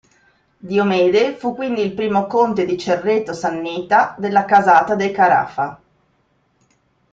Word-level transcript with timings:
Diomede 0.57 1.35
fu 1.35 1.53
quindi 1.53 1.81
il 1.81 1.93
primo 1.93 2.25
conte 2.25 2.65
di 2.65 2.75
Cerreto 2.75 3.33
Sannita 3.33 4.15
della 4.17 4.45
casata 4.45 4.95
dei 4.95 5.11
Carafa. 5.11 5.79